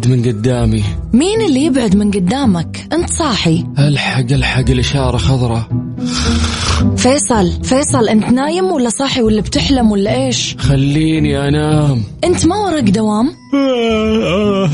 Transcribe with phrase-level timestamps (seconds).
[0.00, 0.84] ابعد من قدامي.
[1.12, 3.64] مين اللي يبعد من قدامك؟ انت صاحي.
[3.78, 5.68] الحق الحق الإشارة خضراء.
[7.00, 12.04] فيصل فيصل أنت نايم ولا صاحي ولا بتحلم ولا إيش؟ خليني أنام.
[12.24, 13.32] أنت ما وراك دوام؟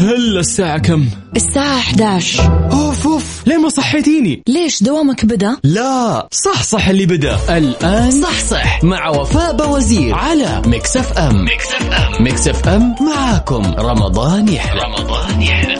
[0.00, 1.04] هلا الساعة كم؟
[1.36, 3.42] الساعة 11 أوف أوف.
[3.46, 6.28] ليه ما صحيتيني؟ ليش دوامك بدأ؟ لا.
[6.32, 7.36] صح صح اللي بدأ.
[7.56, 8.84] الآن صح صح.
[8.84, 13.62] مع وفاء بوزير على Mix FM Mix FM Mix FM معاكم.
[13.78, 14.80] رمضان يحلى.
[14.80, 15.76] رمضان يحلى.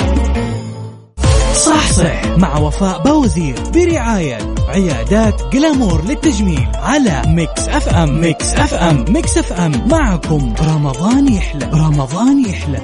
[1.56, 4.38] صح صح مع وفاء بوزير برعاية
[4.68, 8.20] عيادات Glamour للتجميل على Mix FM.
[8.20, 9.04] Mix FM.
[9.08, 9.88] Mix FM.
[9.90, 10.54] معكم.
[10.60, 11.70] رمضان يحلى.
[11.72, 12.80] رمضان يحلى.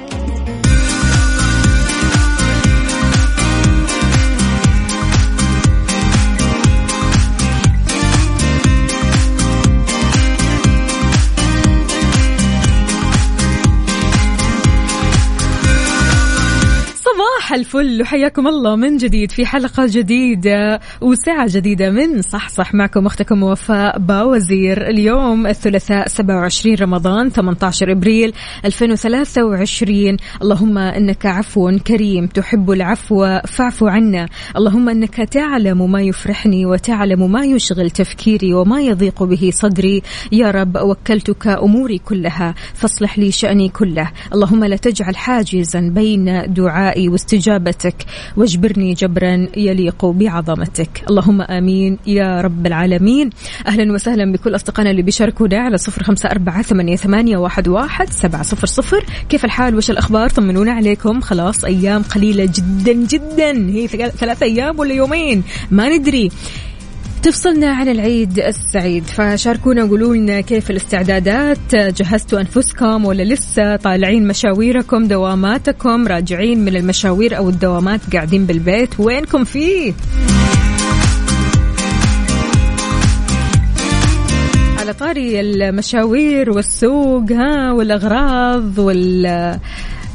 [17.53, 23.05] صباح الفل وحياكم الله من جديد في حلقة جديدة وساعة جديدة من صح صح معكم
[23.05, 24.89] أختكم وفاء باوزير.
[24.89, 28.33] اليوم الثلاثاء 27 رمضان 18 إبريل
[28.65, 34.27] 2023 اللهم إنك عفو كريم تحب العفو فاعف عنا.
[34.57, 40.01] اللهم إنك تعلم ما يفرحني وتعلم ما يشغل تفكيري وما يضيق به صدري.
[40.31, 44.11] يا رب وكلتك أموري كلها فاصلح لي شأني كله.
[44.33, 47.09] اللهم لا تجعل حاجزا بين دعائي
[47.47, 47.95] واستجابتك
[48.37, 51.03] واجبرني جبرا يليق بعظمتك.
[51.09, 53.29] اللهم آمين يا رب العالمين.
[53.67, 58.43] أهلا وسهلا بكل أصدقائنا اللي بيشاركونا على صفر خمسة أربعة ثمانية, ثمانية واحد, واحد سبعة
[58.43, 59.05] صفر صفر.
[59.29, 61.21] كيف الحال؟ وش الأخبار؟ طمنونا عليكم.
[61.21, 63.69] خلاص أيام قليلة جدا جدا.
[63.69, 66.29] هي ثلاث أيام ولا يومين؟ ما ندري.
[67.23, 69.03] تفصلنا عن العيد السعيد.
[69.03, 71.75] فشاركونا وقولوا لنا كيف الاستعدادات.
[71.75, 78.99] جهزتوا أنفسكم ولا لسه؟ طالعين مشاويركم دواماتكم راجعين من المشاوير أو الدوامات قاعدين بالبيت.
[78.99, 79.93] وينكم فيه؟
[84.79, 89.59] على طاري المشاوير والسوق ها والأغراض وال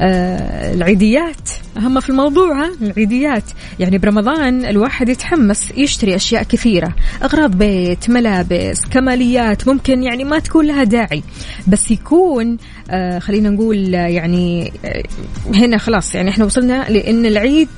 [0.00, 1.50] العيديات.
[1.76, 3.44] أهم في الموضوع ها العيديات.
[3.78, 6.94] يعني برمضان الواحد يتحمس يشتري أشياء كثيرة.
[7.22, 11.22] أغراض بيت ملابس كماليات ممكن يعني ما تكون لها داعي.
[11.69, 12.56] بس يكون
[12.91, 15.03] آه خلينا نقول يعني آه
[15.54, 17.69] هنا خلاص يعني إحنا وصلنا لأن العيد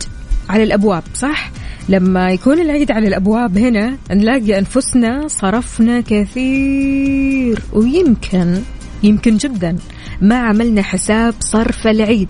[0.48, 1.50] على الأبواب صح؟
[1.88, 7.62] لما يكون العيد على الأبواب هنا نلاقي أنفسنا صرفنا كثير.
[7.72, 8.60] ويمكن
[9.02, 9.76] يمكن جدا.
[10.20, 12.28] ما عملنا حساب صرف العيد.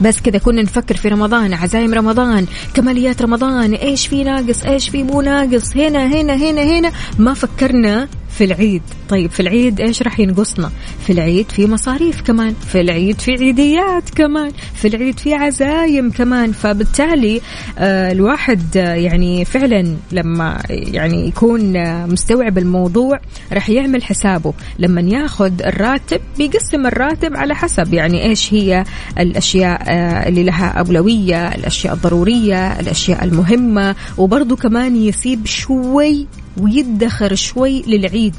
[0.00, 5.02] بس كذا كنا نفكر في رمضان عزايم رمضان كماليات رمضان إيش في ناقص إيش في
[5.02, 6.92] مو ناقص هنا هنا هنا هنا.
[7.18, 8.08] ما فكرنا
[8.40, 8.82] في العيد.
[9.08, 10.70] طيب في العيد إيش راح ينقصنا؟
[11.06, 16.52] في العيد في مصاريف كمان في العيد في عيديات كمان في العيد في عزايم كمان.
[16.52, 17.40] فبالتالي
[17.78, 23.20] آه الواحد آه يعني فعلا لما يعني يكون آه مستوعب الموضوع
[23.52, 24.52] راح يعمل حسابه.
[24.78, 28.84] لما ياخذ الراتب بيقسم الراتب على حسب يعني إيش هي
[29.18, 29.82] الأشياء
[30.28, 33.96] اللي لها أولوية الأشياء الضرورية الأشياء المهمة.
[34.18, 36.26] وبرضه كمان يسيب شوي
[36.56, 38.36] ويدخر شوي للعيد.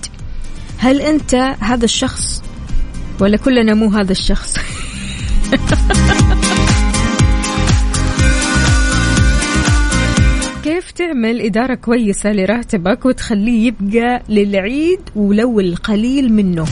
[0.78, 2.44] هل أنت هذا الشخص
[3.20, 4.58] ولا كلنا مو هذا الشخص؟
[10.64, 16.66] كيف تعمل إدارة كويسة لراتبك وتخليه يبقى للعيد ولو القليل منه؟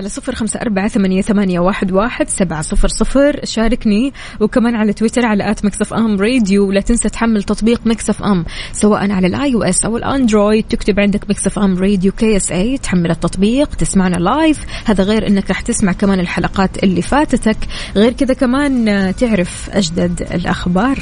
[0.00, 3.40] على صفر خمسة أربعة ثمانية, ثمانية واحد, واحد سبعة صفر صفر.
[3.44, 6.68] شاركني وكمان على تويتر على at Mix FM Radio.
[6.68, 11.30] ولا تنسى تحمل تطبيق Mix FM سواء على ال iOS أو ال Android تكتب عندك
[11.30, 16.84] Mix FM Radio KSA تحمل التطبيق تسمعنا live هذا غير أنك راح تسمع كمان الحلقات
[16.84, 17.58] اللي فاتتك.
[17.96, 20.98] غير كذا كمان تعرف أجدد الأخبار.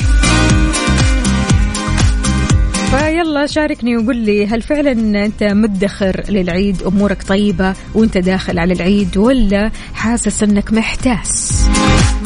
[2.90, 4.92] فيلا شاركني وقول لي هل فعلا
[5.24, 11.62] أنت مدخر للعيد؟ أمورك طيبة وأنت داخل على العيد ولا حاسس أنك محتاس؟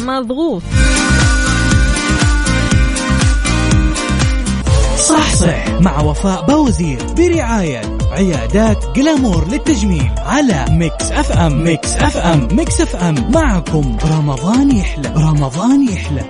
[0.00, 0.62] مضغوط.
[4.98, 7.82] صح صح مع وفاء بوزير برعاية
[8.12, 11.64] عيادات Glamour للتجميل على Mix FM.
[11.64, 12.48] Mix FM.
[12.52, 13.30] Mix FM.
[13.34, 15.12] معكم رمضان يحلى.
[15.16, 16.22] رمضان يحلى.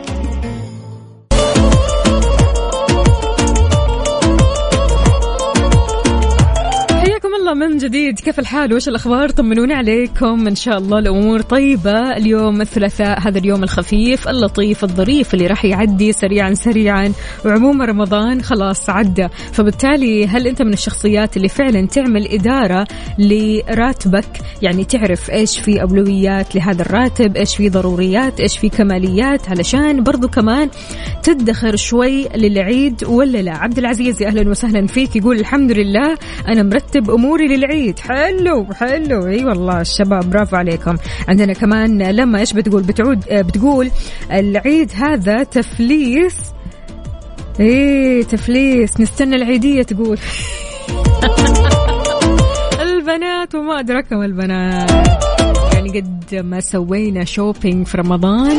[7.53, 10.47] الله من جديد؟ كيف الحال؟ وش الأخبار؟ طمنوني عليكم.
[10.47, 12.17] إن شاء الله الأمور طيبة.
[12.17, 17.13] اليوم الثلاثاء هذا اليوم الخفيف اللطيف الظريف اللي راح يعدي سريعا سريعا.
[17.45, 19.29] وعموما رمضان خلاص عدى.
[19.53, 22.87] فبالتالي هل أنت من الشخصيات اللي فعلا تعمل إدارة
[23.19, 30.03] لراتبك؟ يعني تعرف إيش في أولويات لهذا الراتب إيش في ضروريات إيش في كماليات؟ علشان
[30.03, 30.69] برضو كمان
[31.23, 33.53] تدخر شوي للعيد ولا لا.
[33.53, 35.17] عبد العزيز أهلا وسهلا فيك.
[35.17, 36.17] يقول الحمد لله
[36.49, 37.99] أنا مرتب أموري للعيد.
[37.99, 39.27] حلو حلو.
[39.27, 40.97] أي والله الشباب برافو عليكم.
[41.29, 43.91] عندنا كمان لما إيش بتقول؟ بتعود بتقول
[44.33, 46.37] العيد هذا تفليس.
[47.61, 49.01] إيه تفليس.
[49.01, 50.19] نستنى العيدية تقول.
[52.83, 54.91] البنات وما أدركهم البنات.
[55.75, 58.57] يعني قد ما سوينا شوبينج في رمضان.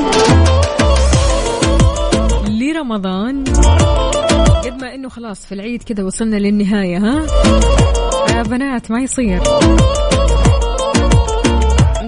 [2.47, 3.43] لرمضان.
[4.63, 7.25] قد ما إنه خلاص في العيد كذا وصلنا للنهاية ها؟
[8.33, 9.41] يا بنات ما يصير.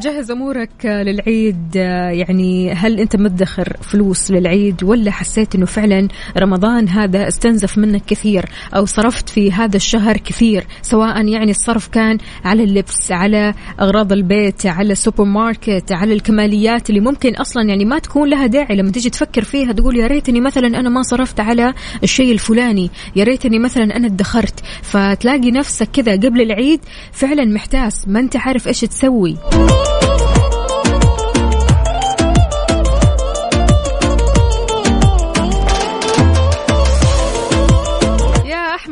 [0.05, 1.75] مجهز أمورك للعيد
[2.11, 6.07] يعني هل أنت مدخر فلوس للعيد ولا حسيت إنه فعلا
[6.37, 12.17] رمضان هذا استنزف منك كثير أو صرفت في هذا الشهر كثير؟ سواء يعني الصرف كان
[12.43, 17.99] على اللبس على أغراض البيت على السوبر ماركت على الكماليات اللي ممكن أصلا يعني ما
[17.99, 18.75] تكون لها داعي.
[18.75, 21.73] لما تيجي تفكر فيها تقول يا ريتني مثلا أنا ما صرفت على
[22.03, 24.59] الشيء الفلاني يا ريتني مثلا أنا ادخرت.
[24.81, 26.79] فتلاقي نفسك كذا قبل العيد
[27.11, 29.35] فعلا محتاس ما أنت عارف إيش تسوي.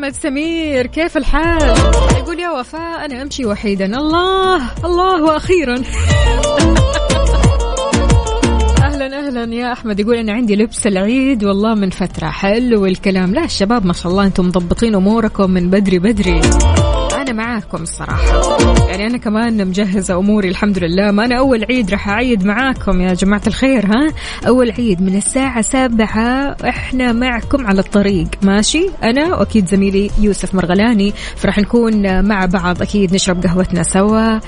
[0.04, 1.78] احمد سمير كيف الحال؟
[2.18, 3.86] يقول يا وفاء أنا أمشي وحيدا.
[3.86, 5.76] الله الله وأخيرا.
[8.84, 10.00] أهلا أهلا يا أحمد.
[10.00, 14.26] يقول أنا عندي لبس العيد والله من فترة حلو الكلام لا الشباب ما شاء الله
[14.26, 16.42] أنتم مضبطين أموركم من بدري بدري.
[17.34, 18.58] معاكم الصراحة.
[18.90, 21.12] يعني أنا كمان مجهزة أموري الحمد لله.
[21.12, 24.14] ما أنا أول عيد راح أعيد معاكم يا جماعة الخير ها؟
[24.48, 28.28] أول عيد من الساعة سبعة إحنا معكم على الطريق.
[28.42, 31.14] ماشي؟ أنا وأكيد زميلي يوسف مرغلاني.
[31.36, 34.40] فراح نكون مع بعض أكيد نشرب قهوتنا سوا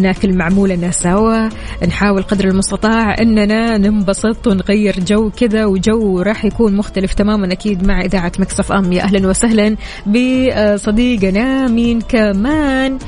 [0.00, 1.48] ناكل معمولنا سوا
[1.86, 8.00] نحاول قدر المستطاع أننا ننبسط ونغير جو كذا وجو راح يكون مختلف تماما أكيد مع
[8.00, 8.92] إذاعة مكسف أم.
[8.92, 9.76] يا أهلا وسهلا
[10.06, 12.98] بصديقنا مين كان كمان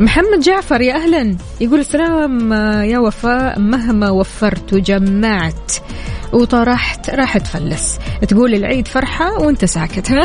[0.00, 1.36] محمد جعفر يا أهلا.
[1.60, 2.52] يقول السلام
[2.82, 3.58] يا وفاء.
[3.58, 5.72] مهما وفرت وجمعت
[6.32, 10.10] وطرحت راح تفلس تقول العيد فرحة وأنت ساكت.
[10.10, 10.24] ها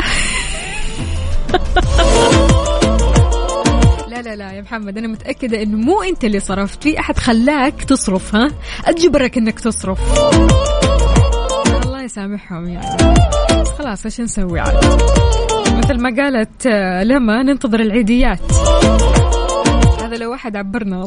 [4.08, 6.82] لا لا لا يا محمد أنا متأكدة إنه مو أنت اللي صرفت.
[6.82, 8.50] في أحد خلاك تصرف ها؟
[8.84, 9.98] أجبرك إنك تصرف.
[11.84, 13.14] الله يسامحهم يعني.
[13.78, 15.02] خلاص إيش نسوي عاد؟
[15.86, 18.40] مثل ما قالت آه، لما ننتظر العيديات.
[20.02, 21.06] هذا لو واحد عبرنا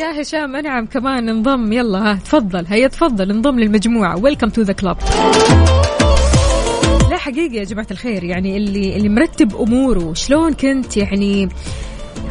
[0.00, 1.72] يا هشام أنعم كمان انضم.
[1.72, 2.66] يلا ها تفضل.
[2.68, 4.18] هيا تفضل انضم للمجموعة.
[4.22, 4.96] welcome to the club
[7.10, 11.48] لا حقيقه يا جماعة الخير يعني اللي اللي مرتب أموره شلون كنت؟ يعني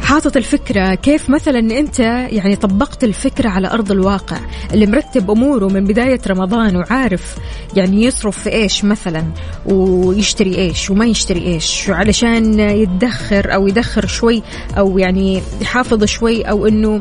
[0.08, 4.38] حاطط الفكرة كيف مثلا أنت يعني طبقت الفكرة على أرض الواقع
[4.74, 7.36] اللي مرتب أموره من بداية رمضان وعارف
[7.76, 9.24] يعني يصرف في إيش مثلا
[9.66, 14.42] ويشتري إيش وما يشتري إيش علشان يتدخر أو يدخر شوي
[14.78, 17.00] أو يعني يحافظ شوي أو أنه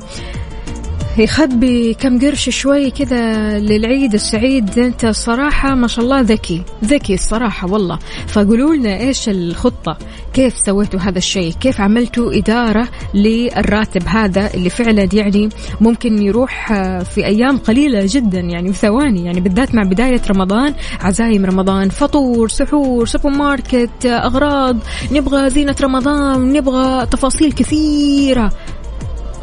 [1.19, 4.79] يخبي كم قرش شوي كذا للعيد السعيد.
[4.79, 7.99] انت صراحة ما شاء الله ذكي ذكي الصراحة والله.
[8.27, 9.97] فقولوا لنا إيش الخطة؟
[10.33, 15.49] كيف سويتوا هذا الشيء؟ كيف عملتوا إدارة للراتب هذا اللي فعلا يعني
[15.81, 21.89] ممكن يروح في أيام قليلة جدا يعني وثواني يعني بالذات مع بداية رمضان عزايم رمضان
[21.89, 24.77] فطور سحور سوبر ماركت أغراض
[25.11, 28.51] نبغى زينة رمضان نبغى تفاصيل كثيرة.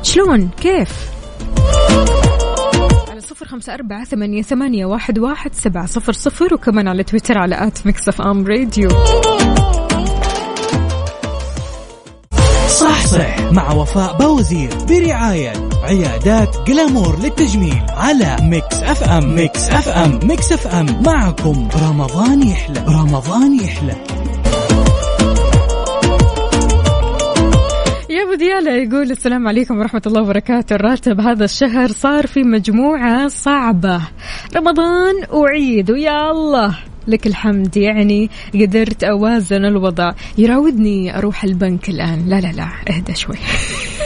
[0.02, 1.13] شلون؟ كيف؟
[3.10, 7.66] على صفر خمسة أربعة ثمانية, ثمانية واحد, واحد سبعة صفر صفر وكمان على تويتر على
[7.66, 8.88] at Mix FM Radio.
[12.68, 15.52] صح صح مع وفاء بوزير برعاية
[15.82, 19.34] عيادات Glamour للتجميل على Mix FM.
[19.34, 20.20] Mix FM.
[20.24, 21.02] Mix FM.
[21.06, 22.84] معكم رمضان يحلى.
[22.88, 23.94] رمضان يحلى.
[28.34, 30.74] ابو ديالا يقول السلام عليكم ورحمة الله وبركاته.
[30.74, 34.00] الراتب هذا الشهر صار في مجموعة صعبة.
[34.56, 36.78] رمضان وعيد ويا الله.
[37.08, 40.12] لك الحمد يعني قدرت أوازن الوضع.
[40.38, 42.28] يراودني أروح البنك الآن.
[42.28, 43.36] لا لا لا اهدى شوي.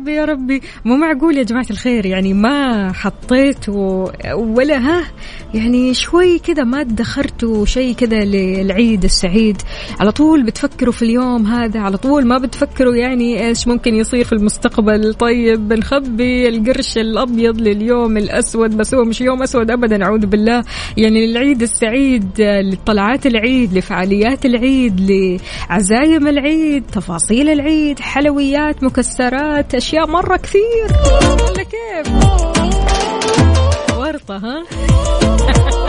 [0.00, 0.60] ربي يا ربي.
[0.84, 5.04] مو معقول يا جماعة الخير يعني ما حطيتوا ولا ها
[5.54, 9.62] يعني شوي كذا ما ادخرتوا شيء كذا للعيد السعيد.
[10.00, 14.32] على طول بتفكروا في اليوم هذا على طول ما بتفكروا يعني إيش ممكن يصير في
[14.32, 15.14] المستقبل.
[15.14, 20.64] طيب بنخبي القرش الأبيض لليوم الأسود بس هو مش يوم أسود ابدا أعوذ بالله.
[20.96, 25.00] يعني للعيد السعيد لطلعات العيد لفعاليات العيد
[25.70, 30.86] لعزايم العيد تفاصيل العيد حلويات مكسرات أشياء مرة كثير.
[31.48, 32.08] ولا كيف؟
[33.98, 34.64] ورطة ها؟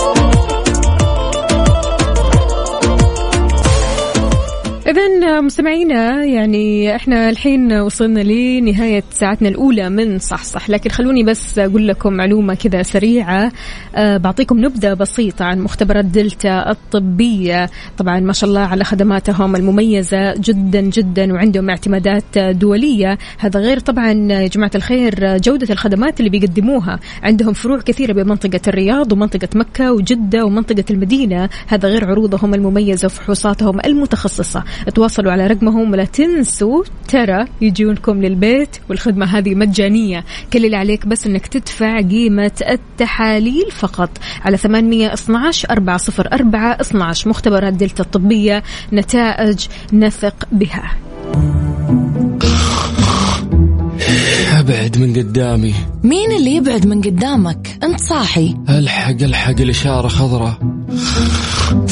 [4.91, 11.59] إذا مستمعينا يعني إحنا الحين وصلنا لنهاية ساعتنا الأولى من صح صح لكن خلوني بس
[11.59, 13.51] أقول لكم معلومة كذا سريعة.
[13.95, 17.69] أه بعطيكم نبذة بسيطة عن مختبرات دلتا الطبية.
[17.97, 23.17] طبعا ما شاء الله على خدماتهم المميزة جدا جدا وعندهم اعتمادات دولية.
[23.37, 26.99] هذا غير طبعا يا جماعة الخير جودة الخدمات اللي بيقدموها.
[27.23, 31.49] عندهم فروع كثيرة بمنطقة الرياض ومنطقة مكة وجدة ومنطقة المدينة.
[31.67, 34.63] هذا غير عروضهم المميزة وفحوصاتهم المتخصصة.
[34.95, 40.25] تواصلوا على رقمهم ولا تنسوا ترى يجونكم للبيت والخدمة هذه مجانية.
[40.53, 44.09] كل اللي عليك بس إنك تدفع قيمة التحاليل فقط
[44.41, 50.91] على 812 404 12 مختبرات دلتا الطبية نتائج نثق بها.
[54.59, 55.73] أبعد من قدامي.
[56.03, 58.55] مين اللي يبعد من قدامك؟ انت صاحي.
[58.69, 60.57] ألحق ألحق الإشارة خضراء.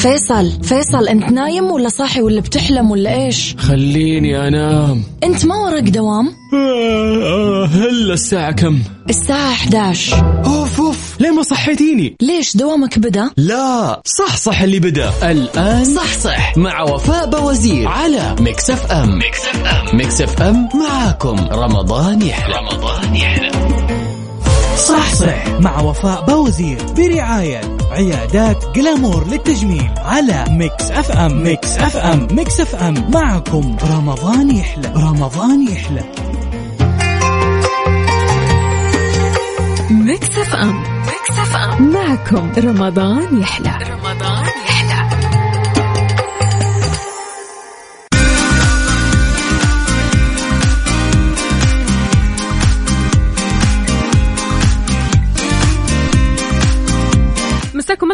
[0.00, 5.02] فيصل فيصل انت نايم ولا صاحي ولا بتحلم ولا إيش؟ خليني انام.
[5.24, 8.78] انت ما وراك دوام؟ آه، آه، هلا الساعة كم؟
[9.10, 11.20] الساعة 11 أوف أوف.
[11.20, 14.02] ليه ما صحيتيني؟ ليش دوامك بدأ؟ لا.
[14.04, 15.10] صح صح اللي بدأ.
[15.30, 16.56] الآن صح صح.
[16.56, 19.18] مع وفاء بوزير على Mix FM.
[19.18, 19.96] Mix FM.
[19.96, 21.36] Mix FM معاكم.
[21.52, 22.54] رمضان يحلى.
[22.54, 23.69] رمضان يحلى.
[24.88, 27.60] صح صح مع وفاء بوزير برعاية
[27.90, 31.42] عيادات Glamour للتجميل على Mix FM.
[31.42, 32.28] Mix FM.
[32.32, 33.10] Mix FM.
[33.14, 34.92] معكم رمضان يحلى.
[34.96, 36.02] رمضان يحلى.
[39.90, 40.82] Mix FM.
[40.82, 41.92] Mix FM.
[41.92, 43.78] معكم رمضان يحلى.
[43.90, 44.19] رمضان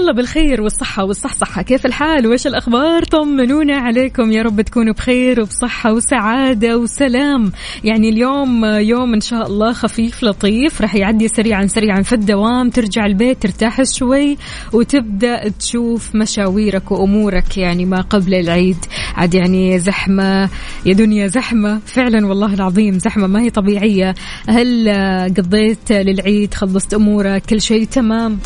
[0.06, 1.62] الله بالخير والصحة والصحصحة.
[1.62, 4.32] كيف الحال؟ وإيش الأخبار؟ طمنونا عليكم.
[4.32, 7.52] يا رب تكونوا بخير وبصحة وسعادة وسلام.
[7.84, 10.80] يعني اليوم يوم إن شاء الله خفيف لطيف.
[10.80, 12.70] راح يعدي سريعا سريعا في الدوام.
[12.70, 14.36] ترجع البيت ترتاح شوي
[14.72, 18.78] وتبدأ تشوف مشاويرك وأمورك يعني ما قبل العيد.
[19.14, 20.50] عاد يعني زحمة
[20.86, 21.80] يا دنيا زحمة.
[21.86, 24.14] فعلا والله العظيم زحمة ما هي طبيعية.
[24.48, 24.88] هل
[25.36, 28.38] قضيت للعيد خلصت أمورك كل شيء تمام؟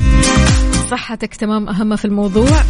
[0.91, 2.63] صحتك تمام أهم في الموضوع.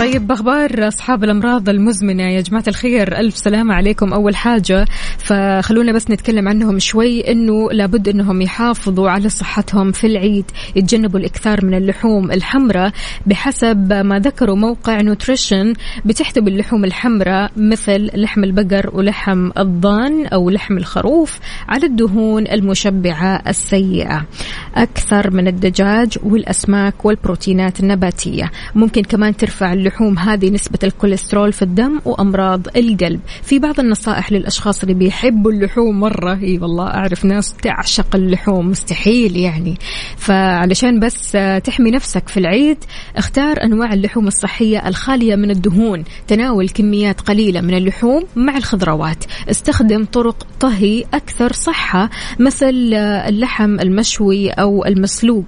[0.00, 4.12] طيب بأخبار أصحاب الأمراض المزمنة يا جماعة الخير ألف سلامة عليكم.
[4.12, 4.86] أول حاجة
[5.18, 10.44] فخلونا بس نتكلم عنهم شوي إنه لابد إنهم يحافظوا على صحتهم في العيد
[10.76, 12.92] يتجنبوا الإكثار من اللحوم الحمراء
[13.26, 15.72] بحسب ما ذكروا موقع Nutrition
[16.04, 24.26] بتحتوي اللحوم الحمراء مثل لحم البقر ولحم الضان أو لحم الخروف على الدهون المشبعة السيئة.
[24.74, 28.50] أكثر من الدجاج والأسماك والبروتينات النباتية.
[28.74, 33.20] ممكن كمان ترفع اللحوم هذه نسبة الكوليسترول في الدم وأمراض القلب.
[33.42, 39.36] في بعض النصائح للأشخاص اللي بيحبوا اللحوم مرة إي والله أعرف ناس تعشق اللحوم مستحيل
[39.36, 39.78] يعني.
[40.16, 41.32] فعلشان بس
[41.64, 42.78] تحمي نفسك في العيد
[43.16, 46.04] اختار أنواع اللحوم الصحية الخالية من الدهون.
[46.28, 49.24] تناول كميات قليلة من اللحوم مع الخضروات.
[49.50, 52.10] استخدم طرق طهي أكثر صحة
[52.40, 52.94] مثل
[53.28, 55.44] اللحم المشوي أو المسلوق.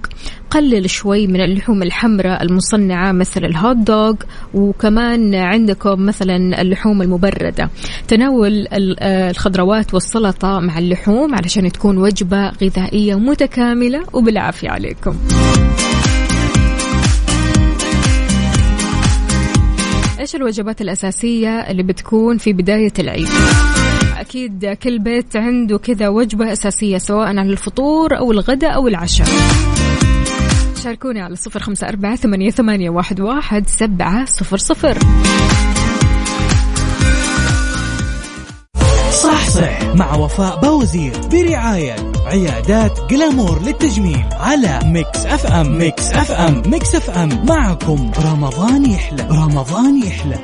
[0.49, 4.13] قلل شوي من اللحوم الحمراء المصنعة مثل الهوت دوغ
[4.53, 7.69] وكمان عندكم مثلا اللحوم المبردة.
[8.07, 15.17] تناول الخضروات والسلطة مع اللحوم علشان تكون وجبة غذائية متكاملة وبالعافية عليكم.
[20.19, 23.27] إيش الوجبات الأساسية اللي بتكون في بداية العيد؟
[24.17, 29.27] أكيد كل بيت عنده كذا وجبة أساسية سواء على الفطور أو الغداء أو العشاء.
[30.77, 34.97] شاركوني على صفر خمسة أربعة ثمانية, ثمانية واحد, واحد سبعة صفر صفر.
[39.23, 45.77] صح صح مع وفاء بوزير برعاية عيادات Glamour للتجميل على Mix FM.
[45.77, 46.63] Mix FM.
[46.65, 47.45] Mix FM.
[47.45, 49.27] معكم رمضان يحلى.
[49.31, 50.39] رمضان يحلى.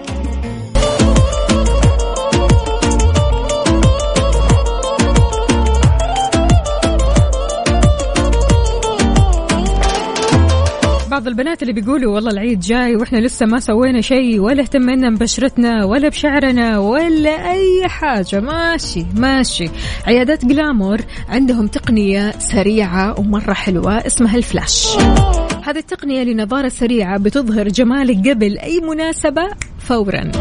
[11.13, 15.85] بعض البنات اللي بيقولوا والله العيد جاي وإحنا لسه ما سوينا شيء ولا اهتمينا ببشرتنا
[15.85, 18.39] ولا بشعرنا ولا أي حاجة.
[18.39, 19.65] ماشي ماشي.
[20.07, 20.97] عيادات جلامور
[21.29, 24.97] عندهم تقنية سريعة ومرة حلوة اسمها الفلاش.
[25.63, 29.47] هذه التقنية لنظارة سريعة بتظهر جمالك قبل أي مناسبة
[29.79, 30.31] فورا.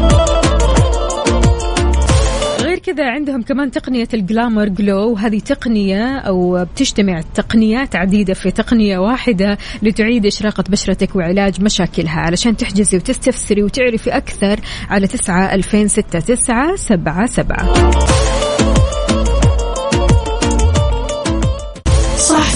[2.93, 9.57] كذا عندهم كمان تقنية الجلامر جلو وهذه تقنية أو بتجتمع تقنيات عديدة في تقنية واحدة
[9.81, 14.59] لتعيد إشراقة بشرتك وعلاج مشاكلها علشان تحجزي وتستفسري وتعرفي أكثر
[14.89, 17.73] على تسعة ألفين ستة تسعة سبعة سبعة.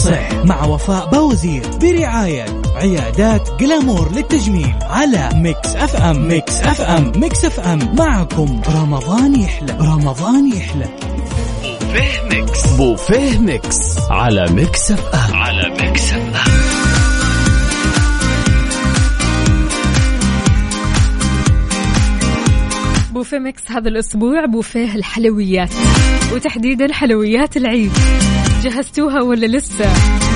[0.07, 2.45] صح مع وفاء بوزير برعاية
[2.75, 6.27] عيادات Glamour للتجميل على Mix FM.
[6.27, 7.11] Mix FM.
[7.15, 7.95] Mix FM.
[7.95, 9.77] معكم رمضان يحلى.
[9.79, 10.85] رمضان يحلى.
[11.63, 12.67] بوفيه Mix.
[12.67, 13.97] بوفيه Mix.
[14.09, 15.35] على Mix FM.
[15.35, 16.51] على Mix FM.
[23.13, 25.69] بوفيه ميكس هذا الأسبوع بوفيه الحلويات.
[26.33, 27.91] وتحديدا حلويات العيد.
[28.67, 30.26] جهزتوها ولا لسه؟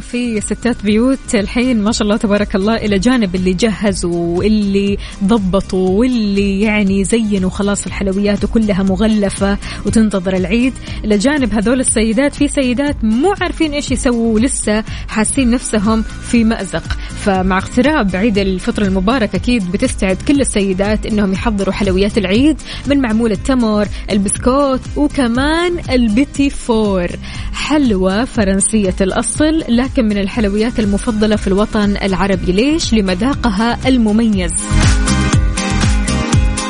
[0.00, 5.88] في ستات بيوت الحين ما شاء الله تبارك الله إلى جانب اللي جهزوا واللي ضبطوا
[5.88, 10.72] واللي يعني زينوا خلاص الحلويات وكلها مغلفة وتنتظر العيد.
[11.04, 16.84] إلى جانب هذول السيدات في سيدات مو عارفين إيش يسووا لسه حاسين نفسهم في مأزق.
[17.24, 23.32] فمع اقتراب عيد الفطر المبارك أكيد بتستعد كل السيدات إنهم يحضروا حلويات العيد من معمول
[23.32, 27.08] التمر البسكوت وكمان البيتي فور.
[27.52, 32.52] حلوى فرنسية الأصل لكن من الحلويات المفضلة في الوطن العربي.
[32.52, 34.52] ليش؟ لمذاقها المميز.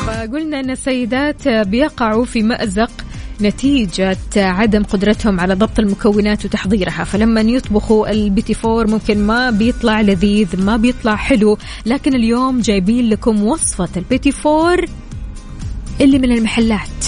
[0.07, 2.91] فقلنا أن السيدات بيقعوا في مأزق
[3.41, 7.03] نتيجة عدم قدرتهم على ضبط المكونات وتحضيرها.
[7.03, 13.43] فلما يطبخوا البيتي فور ممكن ما بيطلع لذيذ ما بيطلع حلو لكن اليوم جايبين لكم
[13.43, 14.85] وصفة البيتي فور
[16.01, 17.05] اللي من المحلات.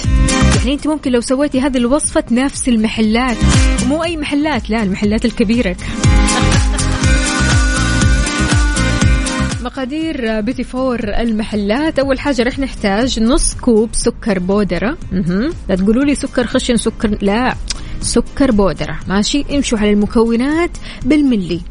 [0.57, 3.38] يعني انت ممكن لو سويتي هذه الوصفة تنافسي المحلات.
[3.83, 5.75] ومو أي محلات لا المحلات الكبيرة.
[9.62, 11.99] مقادير بيتي فور المحلات.
[11.99, 14.97] أول حاجة رح نحتاج نص كوب سكر بودرة.
[15.69, 17.56] لا تقولوا لي سكر خشن سكر لا.
[18.01, 18.99] سكر بودرة.
[19.08, 20.71] ماشي؟ امشوا على المكونات
[21.06, 21.62] بالملي.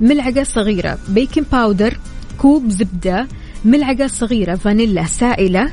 [0.00, 1.98] ملعقة صغيرة baking powder
[2.38, 3.28] كوب زبدة
[3.64, 5.70] ملعقة صغيرة فانيلا سائلة.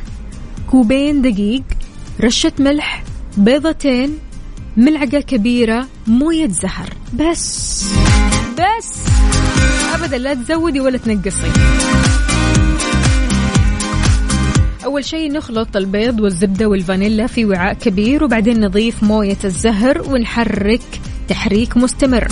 [0.72, 1.64] كوبين دقيق
[2.22, 3.04] رشة ملح
[3.38, 4.18] بيضتين
[4.78, 6.90] ملعقة كبيرة موية زهر.
[7.14, 7.86] بس
[8.54, 8.94] بس.
[9.94, 11.52] ابدا لا تزودي ولا تنقصي.
[14.86, 20.82] أول شيء نخلط البيض والزبدة والفانيلا في وعاء كبير وبعدين نضيف موية الزهر ونحرك
[21.28, 22.28] تحريك مستمر.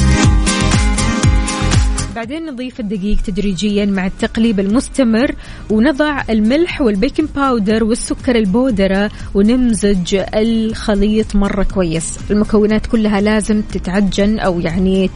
[2.15, 5.35] بعدين نضيف الدقيق تدريجيا مع التقليب المستمر
[5.69, 12.17] ونضع الملح وال baking powder والسكر البودرة ونمزج الخليط مرة كويس.
[12.31, 15.09] المكونات كلها لازم تتعجن أو يعني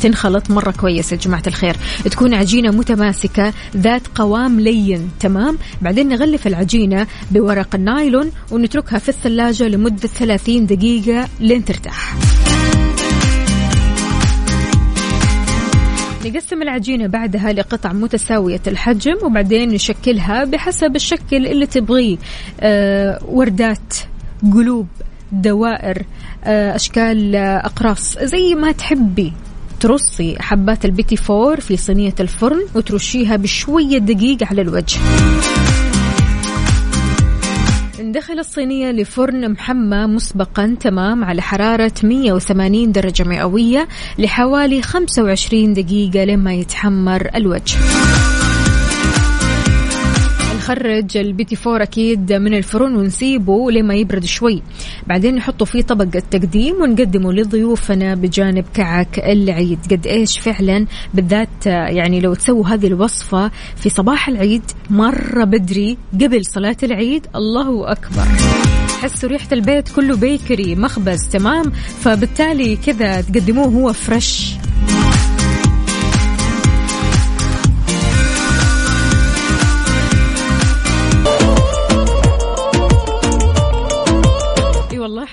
[0.00, 1.76] تنخلط مرة كويس يا جماعة الخير.
[2.04, 9.68] تكون عجينة متماسكة ذات قوام لين تمام؟ بعدين نغلف العجينة بورق النايلون ونتركها في الثلاجة
[9.68, 12.14] لمدة 30 دقيقة لين ترتاح.
[16.26, 22.16] نقسم العجينة بعدها لقطع متساوية الحجم وبعدين نشكلها بحسب الشكل اللي تبغيه.
[22.60, 23.94] آه وردات
[24.54, 24.86] قلوب
[25.32, 26.02] دوائر
[26.44, 29.32] آه أشكال آه أقراص زي ما تحبي.
[29.80, 34.98] ترصي حبات البيتي فور في صينية الفرن وترشيها بشوية دقيق على الوجه.
[38.04, 43.88] ندخل الصينية لفرن محمى مسبقا تمام على حرارة 180 درجة مئوية
[44.18, 47.76] لحوالي 25 دقيقة لما يتحمر الوجه.
[50.64, 54.62] نخرج البيتي فور أكيد من الفرن ونسيبه لما يبرد شوي.
[55.06, 59.78] بعدين نحطه في طبق التقديم ونقدمه لضيوفنا بجانب كعك العيد.
[59.90, 66.44] قد إيش فعلا بالذات يعني لو تسووا هذه الوصفة في صباح العيد مرة بدري قبل
[66.44, 67.26] صلاة العيد.
[67.34, 68.24] الله أكبر.
[69.02, 74.54] حسوا ريحة البيت كله بيكري مخبز تمام؟ فبالتالي كذا تقدموه هو فريش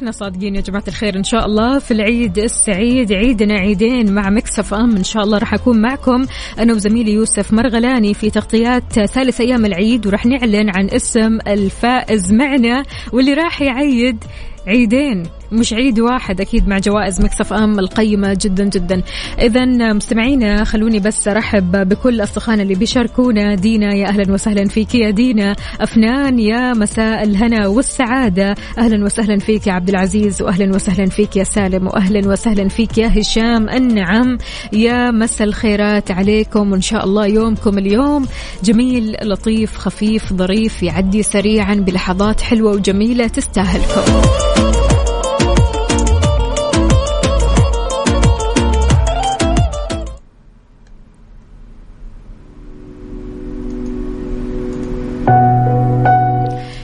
[0.02, 1.16] إحنا صادقين يا جماعة الخير.
[1.16, 4.96] إن شاء الله في العيد السعيد عيدنا عيدين مع مكسف أم.
[4.96, 6.26] إن شاء الله راح أكون معكم
[6.60, 12.84] أنا وزميلي يوسف مرغلاني في تغطيات ثالث أيام العيد وراح نعلن عن اسم الفائز معنا
[13.14, 14.24] واللي راح يعيد
[14.68, 15.24] عيدين.
[15.52, 19.02] مش عيد واحد أكيد مع جوائز مكسف أم القيمة جدا جدا.
[19.42, 23.56] إذا مستمعينا خلوني بس أرحب بكل أصدقائنا اللي بيشاركونا.
[23.56, 24.96] دينا يا أهلا وسهلا فيك.
[24.96, 28.56] يا دينا أفنان يا مساء الهنا والسعادة.
[28.78, 33.20] أهلا وسهلا فيك يا عبد العزيز وأهلا وسهلا فيك يا سالم وأهلا وسهلا فيك يا
[33.20, 34.38] هشام النعم.
[34.74, 38.28] يا مساء الخيرات عليكم وإن شاء الله يومكم اليوم
[38.64, 44.22] جميل لطيف خفيف ظريف يعدي سريعا بلحظات حلوة وجميلة تستاهلكم.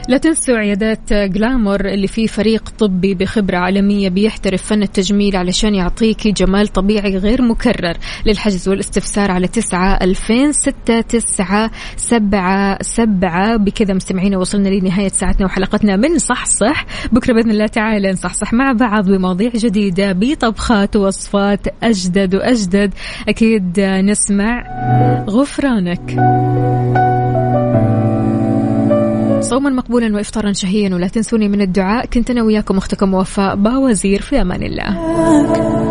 [0.08, 6.32] لا تنسوا عيادات جلامور اللي فيه فريق طبي بخبرة عالمية بيحترف فن التجميل علشان يعطيكي
[6.32, 13.58] جمال طبيعي غير مكرر للحجز والاستفسار على تسعة ألفين ستة تسعة سبعة سبعة.
[13.58, 18.72] بكذا مستمعينا وصلنا لنهاية ساعتنا وحلقتنا من صح صح بكرة بإذن الله تعالى نصحصح مع
[18.72, 22.94] بعض بمواضيع جديدة بطبخات ووصفات أجدد وأجدد.
[23.28, 24.64] أكيد نسمع
[25.30, 26.18] غفرانك.
[29.50, 32.06] صوما مقبولا وإفطارا شهيا ولا تنسوني من الدعاء.
[32.06, 35.78] كنت أنا وياكم أختكم وفاء باوزير في أمان الله.